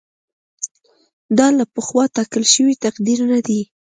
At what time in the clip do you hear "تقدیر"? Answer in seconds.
2.85-3.19